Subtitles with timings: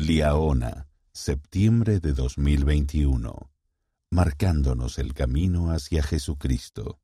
[0.00, 3.50] Liaona, septiembre de 2021.
[4.10, 6.98] Marcándonos el camino hacia Jesucristo.